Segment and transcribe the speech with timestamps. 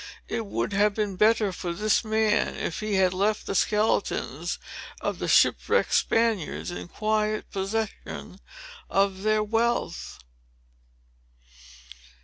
[0.27, 4.57] It would have been better for this man, if he had left the skeletons
[4.99, 8.39] of the shipwrecked Spaniards in quiet possession
[8.89, 10.17] of their wealth.